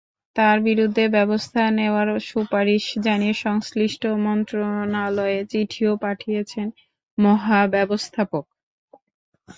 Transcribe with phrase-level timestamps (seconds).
[0.35, 6.67] তঁার বিরুদ্ধে ব্যবস্থা নেওয়ার সুপারিশ জানিয়ে সংশ্লিষ্ট মন্ত্রণালয়ে চিঠিও পাঠিয়েছেন
[7.17, 8.45] মহাব্যবস্থাপক।